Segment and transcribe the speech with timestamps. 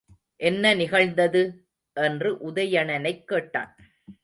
[0.35, 1.65] என்ன நிகழ்ந்தது?
[1.93, 3.75] என்று உதயணனைக் கேட்டான்.